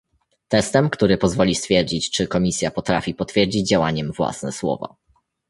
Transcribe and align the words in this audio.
Testem, 0.47 0.89
który 0.89 1.17
pozwoli 1.17 1.55
stwierdzić, 1.55 2.11
czy 2.11 2.27
Komisja 2.27 2.71
potrafi 2.71 3.13
potwierdzić 3.15 3.69
działaniem 3.69 4.11
własne 4.11 4.51
słowa 4.51 4.95